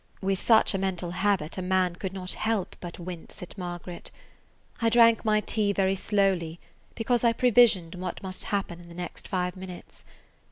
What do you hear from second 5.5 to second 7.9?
very slowly because I pre [Page